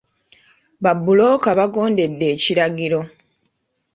Babbulooka 0.83 1.49
baagondedde 1.57 2.25
ekiragiro. 2.35 2.99